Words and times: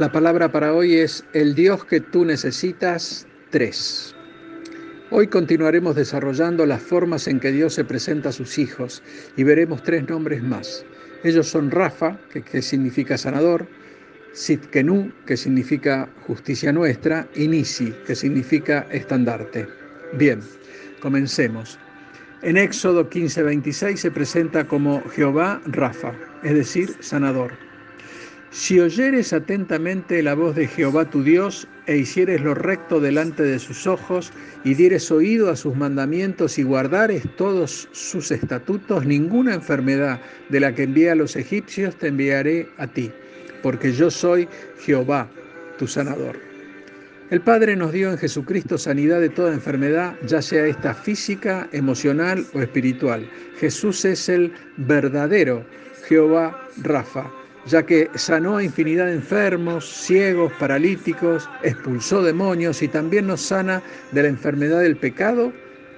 La 0.00 0.10
palabra 0.10 0.50
para 0.50 0.72
hoy 0.72 0.94
es 0.94 1.26
el 1.34 1.54
Dios 1.54 1.84
que 1.84 2.00
tú 2.00 2.24
necesitas 2.24 3.26
3. 3.50 4.16
Hoy 5.10 5.26
continuaremos 5.26 5.94
desarrollando 5.94 6.64
las 6.64 6.80
formas 6.80 7.28
en 7.28 7.38
que 7.38 7.52
Dios 7.52 7.74
se 7.74 7.84
presenta 7.84 8.30
a 8.30 8.32
sus 8.32 8.56
hijos 8.56 9.02
y 9.36 9.42
veremos 9.42 9.82
tres 9.82 10.08
nombres 10.08 10.42
más. 10.42 10.86
Ellos 11.22 11.48
son 11.48 11.70
Rafa, 11.70 12.18
que, 12.30 12.62
significa 12.62 13.18
sanador, 13.18 13.66
Sitkenu, 14.32 15.12
que 15.26 15.36
significa 15.36 16.08
justicia 16.26 16.72
nuestra, 16.72 17.28
y 17.34 17.48
Nisi, 17.48 17.92
que 18.06 18.14
significa 18.14 18.86
estandarte. 18.90 19.68
Bien, 20.14 20.40
comencemos. 21.02 21.78
En 22.40 22.56
Éxodo 22.56 23.10
15:26 23.10 23.96
se 23.96 24.10
presenta 24.10 24.66
como 24.66 25.02
Jehová 25.10 25.60
Rafa, 25.66 26.14
es 26.42 26.54
decir, 26.54 26.88
sanador. 27.00 27.69
Si 28.52 28.80
oyeres 28.80 29.32
atentamente 29.32 30.20
la 30.24 30.34
voz 30.34 30.56
de 30.56 30.66
Jehová 30.66 31.08
tu 31.08 31.22
Dios, 31.22 31.68
e 31.86 31.96
hicieres 31.96 32.40
lo 32.40 32.52
recto 32.52 33.00
delante 33.00 33.44
de 33.44 33.60
sus 33.60 33.86
ojos, 33.86 34.32
y 34.64 34.74
dieres 34.74 35.08
oído 35.12 35.50
a 35.50 35.56
sus 35.56 35.76
mandamientos 35.76 36.58
y 36.58 36.64
guardares 36.64 37.22
todos 37.36 37.88
sus 37.92 38.32
estatutos, 38.32 39.06
ninguna 39.06 39.54
enfermedad 39.54 40.20
de 40.48 40.58
la 40.58 40.74
que 40.74 40.82
envía 40.82 41.12
a 41.12 41.14
los 41.14 41.36
egipcios 41.36 41.94
te 41.94 42.08
enviaré 42.08 42.68
a 42.78 42.88
ti, 42.88 43.12
porque 43.62 43.92
yo 43.92 44.10
soy 44.10 44.48
Jehová, 44.80 45.28
tu 45.78 45.86
sanador. 45.86 46.36
El 47.30 47.42
Padre 47.42 47.76
nos 47.76 47.92
dio 47.92 48.10
en 48.10 48.18
Jesucristo 48.18 48.78
sanidad 48.78 49.20
de 49.20 49.28
toda 49.28 49.54
enfermedad, 49.54 50.16
ya 50.26 50.42
sea 50.42 50.66
esta 50.66 50.92
física, 50.92 51.68
emocional 51.70 52.44
o 52.54 52.60
espiritual. 52.60 53.30
Jesús 53.60 54.04
es 54.04 54.28
el 54.28 54.52
verdadero 54.76 55.64
Jehová 56.08 56.66
Rafa 56.82 57.30
ya 57.66 57.84
que 57.84 58.10
sanó 58.14 58.56
a 58.56 58.64
infinidad 58.64 59.06
de 59.06 59.14
enfermos, 59.14 59.86
ciegos, 59.86 60.52
paralíticos, 60.58 61.48
expulsó 61.62 62.22
demonios 62.22 62.82
y 62.82 62.88
también 62.88 63.26
nos 63.26 63.42
sana 63.42 63.82
de 64.12 64.22
la 64.22 64.28
enfermedad 64.28 64.80
del 64.80 64.96
pecado 64.96 65.52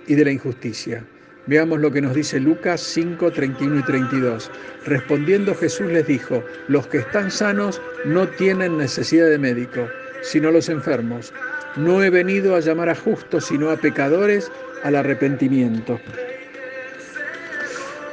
y 0.06 0.14
de 0.14 0.24
la 0.24 0.32
injusticia. 0.32 1.04
Veamos 1.46 1.80
lo 1.80 1.90
que 1.90 2.00
nos 2.00 2.14
dice 2.14 2.38
Lucas 2.38 2.80
5, 2.80 3.32
31 3.32 3.80
y 3.80 3.82
32. 3.82 4.50
Respondiendo 4.86 5.54
Jesús 5.54 5.90
les 5.90 6.06
dijo, 6.06 6.42
los 6.68 6.86
que 6.86 6.98
están 6.98 7.30
sanos 7.30 7.82
no 8.04 8.28
tienen 8.28 8.78
necesidad 8.78 9.28
de 9.28 9.38
médico, 9.38 9.88
sino 10.22 10.52
los 10.52 10.68
enfermos. 10.68 11.32
No 11.76 12.02
he 12.02 12.10
venido 12.10 12.54
a 12.54 12.60
llamar 12.60 12.90
a 12.90 12.94
justos, 12.94 13.46
sino 13.46 13.70
a 13.70 13.76
pecadores 13.76 14.52
al 14.84 14.94
arrepentimiento. 14.94 15.98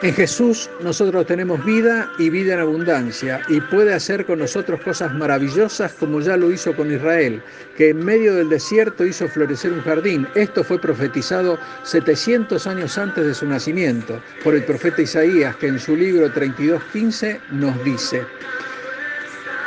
En 0.01 0.13
Jesús 0.13 0.69
nosotros 0.81 1.25
tenemos 1.25 1.63
vida 1.65 2.09
y 2.17 2.29
vida 2.29 2.53
en 2.53 2.61
abundancia 2.61 3.41
y 3.49 3.59
puede 3.59 3.93
hacer 3.93 4.25
con 4.25 4.39
nosotros 4.39 4.79
cosas 4.79 5.13
maravillosas 5.13 5.91
como 5.91 6.21
ya 6.21 6.37
lo 6.37 6.53
hizo 6.53 6.73
con 6.73 6.89
Israel, 6.89 7.41
que 7.75 7.89
en 7.89 8.05
medio 8.05 8.33
del 8.35 8.47
desierto 8.47 9.05
hizo 9.05 9.27
florecer 9.27 9.73
un 9.73 9.81
jardín. 9.81 10.25
Esto 10.35 10.63
fue 10.63 10.79
profetizado 10.79 11.59
700 11.83 12.65
años 12.65 12.97
antes 12.97 13.25
de 13.25 13.33
su 13.33 13.45
nacimiento 13.45 14.21
por 14.41 14.55
el 14.55 14.63
profeta 14.63 15.01
Isaías, 15.01 15.57
que 15.57 15.67
en 15.67 15.79
su 15.79 15.97
libro 15.97 16.33
32.15 16.33 17.37
nos 17.51 17.83
dice, 17.83 18.25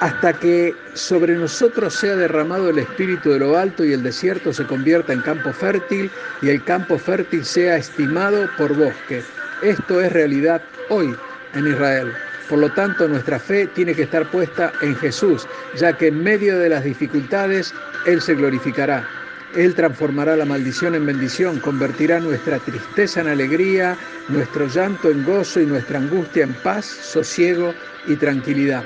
hasta 0.00 0.32
que 0.32 0.74
sobre 0.94 1.34
nosotros 1.34 1.92
sea 1.92 2.16
derramado 2.16 2.70
el 2.70 2.78
espíritu 2.78 3.32
de 3.32 3.38
lo 3.40 3.58
alto 3.58 3.84
y 3.84 3.92
el 3.92 4.02
desierto 4.02 4.54
se 4.54 4.66
convierta 4.66 5.12
en 5.12 5.20
campo 5.20 5.52
fértil 5.52 6.10
y 6.40 6.48
el 6.48 6.64
campo 6.64 6.98
fértil 6.98 7.44
sea 7.44 7.76
estimado 7.76 8.48
por 8.56 8.74
bosque 8.74 9.22
esto 9.62 10.00
es 10.00 10.12
realidad 10.12 10.62
hoy 10.88 11.14
en 11.54 11.66
Israel. 11.66 12.12
Por 12.48 12.58
lo 12.58 12.72
tanto, 12.72 13.08
nuestra 13.08 13.38
fe 13.38 13.66
tiene 13.68 13.94
que 13.94 14.02
estar 14.02 14.30
puesta 14.30 14.72
en 14.82 14.96
Jesús, 14.96 15.46
ya 15.76 15.96
que 15.96 16.08
en 16.08 16.22
medio 16.22 16.58
de 16.58 16.68
las 16.68 16.84
dificultades 16.84 17.72
Él 18.06 18.20
se 18.20 18.34
glorificará. 18.34 19.08
Él 19.54 19.74
transformará 19.74 20.36
la 20.36 20.44
maldición 20.44 20.94
en 20.94 21.06
bendición, 21.06 21.58
convertirá 21.60 22.20
nuestra 22.20 22.58
tristeza 22.58 23.20
en 23.20 23.28
alegría, 23.28 23.96
nuestro 24.28 24.66
llanto 24.66 25.10
en 25.10 25.24
gozo 25.24 25.60
y 25.60 25.66
nuestra 25.66 25.98
angustia 25.98 26.44
en 26.44 26.54
paz, 26.54 26.86
sosiego 26.86 27.74
y 28.06 28.16
tranquilidad. 28.16 28.82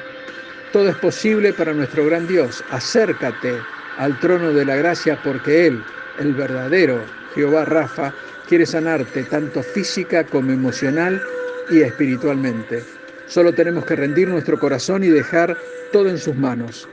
Todo 0.73 0.89
es 0.91 0.97
posible 0.97 1.53
para 1.53 1.73
nuestro 1.73 2.05
gran 2.05 2.27
Dios. 2.27 2.63
Acércate 2.71 3.57
al 3.97 4.19
trono 4.21 4.53
de 4.53 4.65
la 4.65 4.77
gracia 4.77 5.19
porque 5.23 5.69
Él, 5.69 5.83
el 6.19 6.35
verdadero 6.35 7.01
Jehová 7.37 7.67
Rafa, 7.67 8.15
quiere 8.49 8.65
sanarte 8.65 9.23
tanto 9.25 9.63
física 9.63 10.25
como 10.25 10.53
emocional 10.53 11.23
y 11.71 11.83
espiritualmente. 11.83 12.83
Solo 13.27 13.53
tenemos 13.53 13.85
que 13.85 13.95
rendir 13.95 14.27
nuestro 14.27 14.59
corazón 14.59 15.05
y 15.05 15.09
dejar 15.09 15.57
todo 15.93 16.09
en 16.09 16.19
sus 16.19 16.35
manos. 16.35 16.89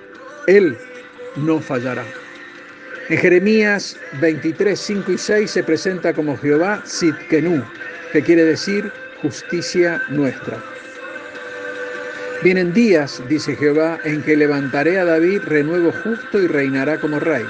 Él 0.48 0.78
no 1.38 1.62
fallará. 1.62 2.04
En 3.08 3.18
Jeremías 3.18 3.98
23, 4.20 4.78
5 4.78 5.12
y 5.14 5.18
6 5.18 5.50
se 5.50 5.64
presenta 5.64 6.14
como 6.14 6.38
Jehová 6.38 6.82
Sitkenu, 6.86 7.64
que 8.12 8.22
quiere 8.22 8.44
decir 8.44 8.92
justicia 9.22 10.02
nuestra. 10.10 10.62
Vienen 12.44 12.74
días, 12.74 13.24
dice 13.30 13.56
Jehová, 13.56 13.98
en 14.04 14.22
que 14.24 14.36
levantaré 14.36 15.00
a 15.00 15.06
David 15.06 15.44
renuevo 15.46 15.94
justo 16.04 16.42
y 16.42 16.48
reinará 16.48 17.00
como 17.00 17.20
rey 17.20 17.46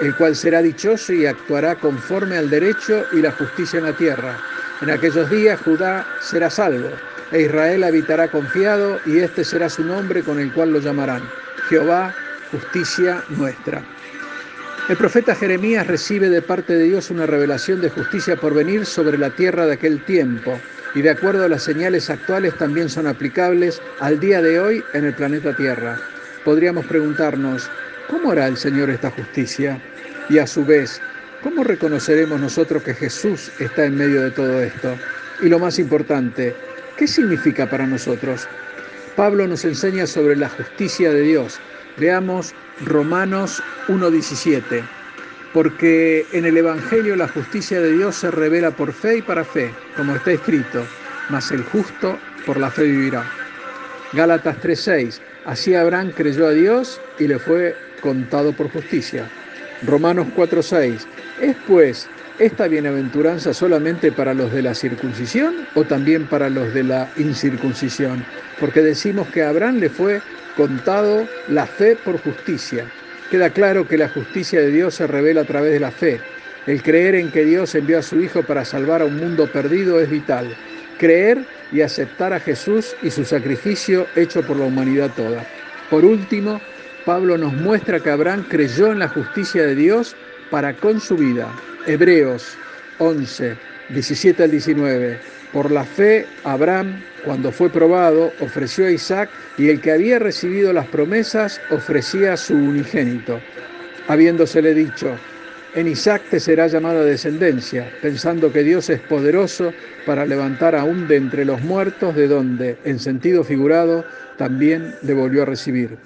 el 0.00 0.14
cual 0.16 0.36
será 0.36 0.62
dichoso 0.62 1.12
y 1.12 1.26
actuará 1.26 1.74
conforme 1.74 2.36
al 2.36 2.50
derecho 2.50 3.04
y 3.12 3.22
la 3.22 3.32
justicia 3.32 3.78
en 3.78 3.86
la 3.86 3.92
tierra. 3.92 4.38
En 4.82 4.90
aquellos 4.90 5.30
días 5.30 5.60
Judá 5.62 6.06
será 6.20 6.50
salvo, 6.50 6.90
e 7.32 7.42
Israel 7.42 7.84
habitará 7.84 8.28
confiado, 8.28 9.00
y 9.06 9.18
este 9.18 9.44
será 9.44 9.68
su 9.68 9.84
nombre 9.84 10.22
con 10.22 10.38
el 10.38 10.52
cual 10.52 10.72
lo 10.72 10.80
llamarán. 10.80 11.22
Jehová, 11.68 12.14
justicia 12.52 13.22
nuestra. 13.30 13.82
El 14.88 14.96
profeta 14.96 15.34
Jeremías 15.34 15.86
recibe 15.86 16.28
de 16.28 16.42
parte 16.42 16.74
de 16.74 16.84
Dios 16.84 17.10
una 17.10 17.26
revelación 17.26 17.80
de 17.80 17.90
justicia 17.90 18.36
por 18.36 18.54
venir 18.54 18.86
sobre 18.86 19.18
la 19.18 19.30
tierra 19.30 19.66
de 19.66 19.72
aquel 19.72 20.04
tiempo, 20.04 20.60
y 20.94 21.02
de 21.02 21.10
acuerdo 21.10 21.44
a 21.44 21.48
las 21.48 21.64
señales 21.64 22.08
actuales 22.08 22.56
también 22.56 22.88
son 22.88 23.06
aplicables 23.06 23.82
al 24.00 24.20
día 24.20 24.40
de 24.40 24.60
hoy 24.60 24.84
en 24.94 25.04
el 25.04 25.14
planeta 25.14 25.56
Tierra. 25.56 25.98
Podríamos 26.44 26.86
preguntarnos, 26.86 27.68
¿Cómo 28.08 28.30
hará 28.30 28.46
el 28.46 28.56
Señor 28.56 28.88
esta 28.90 29.10
justicia? 29.10 29.80
Y 30.28 30.38
a 30.38 30.46
su 30.46 30.64
vez, 30.64 31.00
¿cómo 31.42 31.64
reconoceremos 31.64 32.40
nosotros 32.40 32.82
que 32.84 32.94
Jesús 32.94 33.50
está 33.58 33.84
en 33.86 33.96
medio 33.96 34.22
de 34.22 34.30
todo 34.30 34.62
esto? 34.62 34.96
Y 35.42 35.48
lo 35.48 35.58
más 35.58 35.78
importante, 35.80 36.54
¿qué 36.96 37.08
significa 37.08 37.68
para 37.68 37.86
nosotros? 37.86 38.46
Pablo 39.16 39.48
nos 39.48 39.64
enseña 39.64 40.06
sobre 40.06 40.36
la 40.36 40.48
justicia 40.48 41.12
de 41.12 41.22
Dios. 41.22 41.58
Veamos 41.96 42.54
Romanos 42.84 43.60
1.17. 43.88 44.84
Porque 45.52 46.26
en 46.32 46.44
el 46.44 46.56
Evangelio 46.56 47.16
la 47.16 47.28
justicia 47.28 47.80
de 47.80 47.92
Dios 47.92 48.14
se 48.14 48.30
revela 48.30 48.70
por 48.70 48.92
fe 48.92 49.18
y 49.18 49.22
para 49.22 49.44
fe, 49.44 49.70
como 49.96 50.14
está 50.14 50.32
escrito, 50.32 50.84
mas 51.28 51.50
el 51.50 51.64
justo 51.64 52.18
por 52.44 52.58
la 52.58 52.70
fe 52.70 52.84
vivirá. 52.84 53.24
Gálatas 54.12 54.56
3.6. 54.62 55.20
Así 55.44 55.74
Abraham 55.74 56.12
creyó 56.14 56.46
a 56.46 56.52
Dios 56.52 57.00
y 57.18 57.26
le 57.26 57.38
fue 57.38 57.76
contado 58.00 58.52
por 58.52 58.70
justicia. 58.70 59.28
Romanos 59.84 60.28
4:6. 60.34 61.06
¿Es 61.40 61.56
pues 61.66 62.08
esta 62.38 62.68
bienaventuranza 62.68 63.52
solamente 63.52 64.12
para 64.12 64.34
los 64.34 64.52
de 64.52 64.62
la 64.62 64.74
circuncisión 64.74 65.66
o 65.74 65.84
también 65.84 66.26
para 66.26 66.48
los 66.48 66.72
de 66.72 66.84
la 66.84 67.10
incircuncisión? 67.16 68.24
Porque 68.60 68.80
decimos 68.80 69.28
que 69.28 69.42
a 69.42 69.50
Abraham 69.50 69.78
le 69.78 69.90
fue 69.90 70.20
contado 70.56 71.26
la 71.48 71.66
fe 71.66 71.96
por 71.96 72.18
justicia. 72.18 72.86
Queda 73.30 73.50
claro 73.50 73.86
que 73.86 73.98
la 73.98 74.08
justicia 74.08 74.60
de 74.60 74.70
Dios 74.70 74.94
se 74.94 75.06
revela 75.06 75.42
a 75.42 75.46
través 75.46 75.72
de 75.72 75.80
la 75.80 75.90
fe. 75.90 76.20
El 76.66 76.82
creer 76.82 77.16
en 77.16 77.30
que 77.30 77.44
Dios 77.44 77.74
envió 77.74 77.98
a 77.98 78.02
su 78.02 78.20
Hijo 78.20 78.42
para 78.42 78.64
salvar 78.64 79.02
a 79.02 79.04
un 79.04 79.16
mundo 79.16 79.46
perdido 79.46 80.00
es 80.00 80.08
vital. 80.08 80.56
Creer 80.98 81.44
y 81.72 81.80
aceptar 81.80 82.32
a 82.32 82.40
Jesús 82.40 82.94
y 83.02 83.10
su 83.10 83.24
sacrificio 83.24 84.06
hecho 84.16 84.42
por 84.42 84.56
la 84.56 84.66
humanidad 84.66 85.10
toda. 85.16 85.46
Por 85.90 86.04
último, 86.04 86.60
Pablo 87.04 87.38
nos 87.38 87.52
muestra 87.52 88.00
que 88.00 88.10
Abraham 88.10 88.44
creyó 88.48 88.92
en 88.92 88.98
la 88.98 89.08
justicia 89.08 89.62
de 89.62 89.74
Dios 89.74 90.16
para 90.50 90.74
con 90.74 91.00
su 91.00 91.16
vida. 91.16 91.48
Hebreos 91.86 92.56
11, 92.98 93.56
17 93.90 94.42
al 94.42 94.50
19. 94.50 95.18
Por 95.52 95.70
la 95.70 95.84
fe, 95.84 96.26
Abraham, 96.44 97.00
cuando 97.24 97.52
fue 97.52 97.70
probado, 97.70 98.32
ofreció 98.40 98.86
a 98.86 98.90
Isaac 98.90 99.30
y 99.56 99.68
el 99.68 99.80
que 99.80 99.92
había 99.92 100.18
recibido 100.18 100.72
las 100.72 100.86
promesas 100.88 101.60
ofrecía 101.70 102.32
a 102.32 102.36
su 102.36 102.54
unigénito, 102.54 103.40
habiéndosele 104.08 104.74
dicho, 104.74 105.16
en 105.76 105.88
Isaac 105.88 106.22
te 106.30 106.40
será 106.40 106.66
llamada 106.68 107.04
descendencia, 107.04 107.92
pensando 108.00 108.50
que 108.50 108.62
Dios 108.62 108.88
es 108.88 108.98
poderoso 108.98 109.74
para 110.06 110.24
levantar 110.24 110.74
aún 110.74 111.06
de 111.06 111.16
entre 111.16 111.44
los 111.44 111.60
muertos, 111.60 112.16
de 112.16 112.26
donde, 112.28 112.78
en 112.84 112.98
sentido 112.98 113.44
figurado, 113.44 114.02
también 114.38 114.94
le 115.02 115.12
volvió 115.12 115.42
a 115.42 115.44
recibir. 115.44 115.98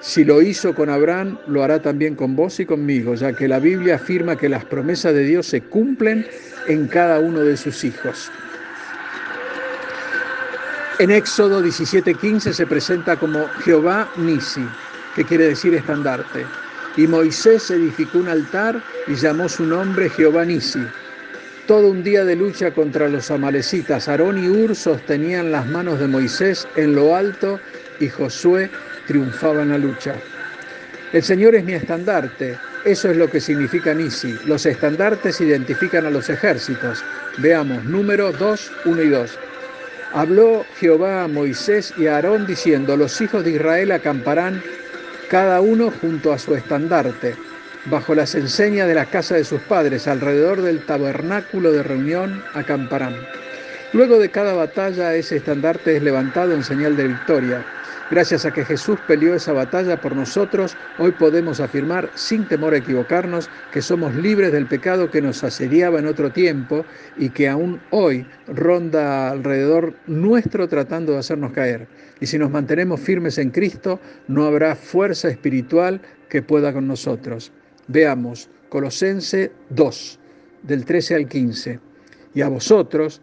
Si 0.00 0.24
lo 0.24 0.40
hizo 0.40 0.74
con 0.74 0.88
Abraham, 0.88 1.38
lo 1.46 1.62
hará 1.62 1.82
también 1.82 2.14
con 2.16 2.34
vos 2.34 2.58
y 2.58 2.64
conmigo, 2.64 3.14
ya 3.14 3.34
que 3.34 3.48
la 3.48 3.58
Biblia 3.58 3.96
afirma 3.96 4.36
que 4.36 4.48
las 4.48 4.64
promesas 4.64 5.12
de 5.12 5.24
Dios 5.24 5.46
se 5.46 5.60
cumplen 5.60 6.26
en 6.66 6.88
cada 6.88 7.20
uno 7.20 7.40
de 7.40 7.58
sus 7.58 7.84
hijos. 7.84 8.32
En 10.98 11.10
Éxodo 11.10 11.62
17:15 11.62 12.54
se 12.54 12.66
presenta 12.66 13.16
como 13.16 13.46
Jehová 13.62 14.08
Nisi, 14.16 14.66
que 15.14 15.24
quiere 15.24 15.48
decir 15.48 15.74
estandarte. 15.74 16.46
Y 16.96 17.06
Moisés 17.06 17.70
edificó 17.70 18.18
un 18.18 18.28
altar 18.28 18.82
y 19.06 19.14
llamó 19.14 19.48
su 19.48 19.64
nombre 19.64 20.10
Jehová 20.10 20.44
Nisi. 20.44 20.80
Todo 21.66 21.88
un 21.88 22.02
día 22.02 22.24
de 22.24 22.36
lucha 22.36 22.72
contra 22.72 23.08
los 23.08 23.30
amalecitas, 23.30 24.08
Aarón 24.08 24.42
y 24.42 24.48
Ur 24.48 24.74
sostenían 24.74 25.52
las 25.52 25.66
manos 25.66 26.00
de 26.00 26.08
Moisés 26.08 26.66
en 26.76 26.94
lo 26.94 27.16
alto 27.16 27.60
y 27.98 28.08
Josué 28.08 28.68
triunfaba 29.06 29.62
en 29.62 29.70
la 29.70 29.78
lucha. 29.78 30.14
El 31.12 31.22
Señor 31.22 31.54
es 31.54 31.64
mi 31.64 31.72
estandarte, 31.72 32.58
eso 32.84 33.10
es 33.10 33.16
lo 33.16 33.30
que 33.30 33.40
significa 33.40 33.94
Nisi. 33.94 34.34
Los 34.44 34.66
estandartes 34.66 35.40
identifican 35.40 36.04
a 36.04 36.10
los 36.10 36.28
ejércitos. 36.28 37.04
Veamos, 37.38 37.84
número 37.84 38.32
2, 38.32 38.72
1 38.86 39.02
y 39.02 39.08
2. 39.08 39.38
Habló 40.14 40.66
Jehová 40.78 41.24
a 41.24 41.28
Moisés 41.28 41.94
y 41.96 42.06
a 42.06 42.16
Aarón 42.16 42.46
diciendo, 42.46 42.96
los 42.96 43.20
hijos 43.20 43.44
de 43.44 43.52
Israel 43.52 43.92
acamparán 43.92 44.62
cada 45.32 45.62
uno 45.62 45.90
junto 45.90 46.30
a 46.30 46.38
su 46.38 46.54
estandarte, 46.54 47.34
bajo 47.86 48.14
las 48.14 48.34
enseñas 48.34 48.86
de 48.86 48.94
la 48.94 49.06
casa 49.06 49.34
de 49.34 49.44
sus 49.44 49.62
padres, 49.62 50.06
alrededor 50.06 50.60
del 50.60 50.84
tabernáculo 50.84 51.72
de 51.72 51.82
reunión 51.82 52.44
acamparán. 52.52 53.16
Luego 53.94 54.18
de 54.18 54.28
cada 54.30 54.52
batalla 54.52 55.14
ese 55.14 55.38
estandarte 55.38 55.96
es 55.96 56.02
levantado 56.02 56.52
en 56.52 56.62
señal 56.62 56.98
de 56.98 57.08
victoria. 57.08 57.64
Gracias 58.12 58.44
a 58.44 58.52
que 58.52 58.66
Jesús 58.66 58.98
peleó 59.06 59.34
esa 59.34 59.54
batalla 59.54 59.98
por 59.98 60.14
nosotros, 60.14 60.76
hoy 60.98 61.12
podemos 61.12 61.60
afirmar 61.60 62.10
sin 62.14 62.46
temor 62.46 62.74
a 62.74 62.76
equivocarnos 62.76 63.48
que 63.72 63.80
somos 63.80 64.14
libres 64.14 64.52
del 64.52 64.66
pecado 64.66 65.10
que 65.10 65.22
nos 65.22 65.42
asediaba 65.42 65.98
en 65.98 66.06
otro 66.06 66.30
tiempo 66.30 66.84
y 67.16 67.30
que 67.30 67.48
aún 67.48 67.80
hoy 67.88 68.26
ronda 68.48 69.30
alrededor 69.30 69.94
nuestro 70.06 70.68
tratando 70.68 71.12
de 71.12 71.20
hacernos 71.20 71.52
caer. 71.52 71.88
Y 72.20 72.26
si 72.26 72.36
nos 72.36 72.50
mantenemos 72.50 73.00
firmes 73.00 73.38
en 73.38 73.48
Cristo, 73.48 73.98
no 74.28 74.44
habrá 74.44 74.76
fuerza 74.76 75.30
espiritual 75.30 76.02
que 76.28 76.42
pueda 76.42 76.70
con 76.74 76.86
nosotros. 76.86 77.50
Veamos 77.88 78.50
Colosense 78.68 79.52
2, 79.70 80.20
del 80.64 80.84
13 80.84 81.14
al 81.14 81.28
15. 81.28 81.80
Y 82.34 82.42
a 82.42 82.48
vosotros, 82.48 83.22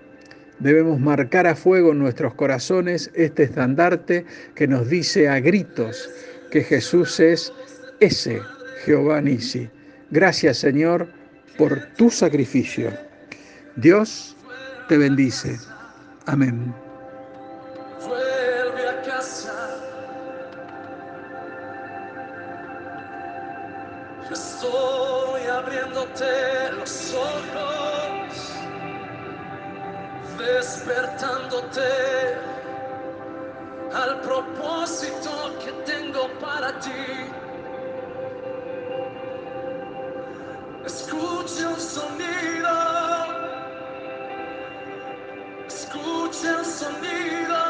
Debemos 0.61 0.99
marcar 0.99 1.47
a 1.47 1.55
fuego 1.55 1.91
en 1.91 1.99
nuestros 1.99 2.35
corazones 2.35 3.09
este 3.15 3.43
estandarte 3.43 4.25
que 4.55 4.67
nos 4.67 4.87
dice 4.89 5.27
a 5.27 5.39
gritos, 5.39 6.09
que 6.51 6.63
Jesús 6.63 7.19
es 7.19 7.51
ese 7.99 8.41
Jehová 8.85 9.21
Nisi. 9.21 9.69
Gracias 10.11 10.57
Señor 10.57 11.07
por 11.57 11.79
tu 11.97 12.09
sacrificio. 12.11 12.91
Dios 13.75 14.37
te 14.87 14.97
bendice. 14.97 15.57
Amén. 16.27 16.73
Vuelve 18.07 18.87
a 18.87 19.01
casa. 19.01 19.61
estoy 24.31 25.41
abriéndote 25.47 26.71
los 26.77 27.13
ojos, 27.13 27.70
despertándote 30.41 31.81
al 33.93 34.21
propósito 34.21 35.57
que 35.63 35.71
tengo 35.91 36.27
para 36.39 36.79
ti. 36.79 36.91
Escucha 40.85 41.69
un 41.69 41.79
sonido, 41.79 42.69
Escucha 45.67 46.57
un 46.57 46.65
sonido. 46.65 47.60